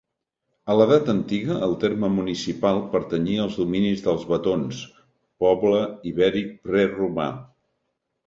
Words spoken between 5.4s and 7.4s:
poble ibèric preromà.